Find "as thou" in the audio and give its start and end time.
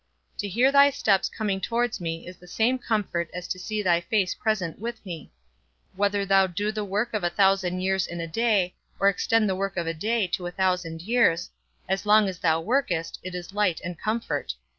12.27-12.59